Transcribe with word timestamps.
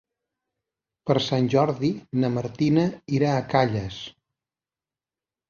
Per 1.09 1.15
Sant 1.25 1.49
Jordi 1.55 1.91
na 2.23 2.31
Martina 2.39 2.87
irà 3.19 3.35
a 3.35 3.45
Calles. 3.53 4.01